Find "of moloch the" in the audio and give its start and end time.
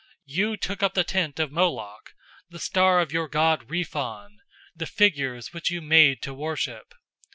1.39-2.57